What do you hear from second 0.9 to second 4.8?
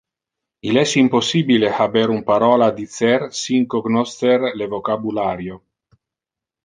impossibile haber un parola a dicer sin cognoscer le